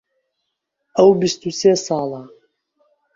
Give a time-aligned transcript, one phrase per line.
[0.97, 2.23] ئەو بیست و سێ ساڵە.